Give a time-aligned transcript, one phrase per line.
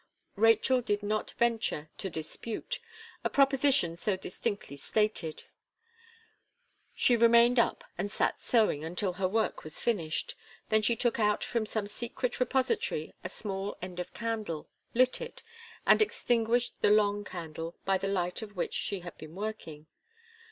[0.35, 2.79] Rachel did not venture to dispute,
[3.23, 5.43] a proposition so distinctly stated.
[6.95, 10.31] She remained up, and sat sewing until her work was finished;
[10.71, 15.43] she then took out from some secret repository a small end of candle, lit it,
[15.85, 19.85] and extinguished the long candle, by the light of which she had been working.